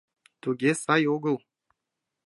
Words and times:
Туге 0.41 0.71
сай 0.83 1.03
огыл! 1.15 1.35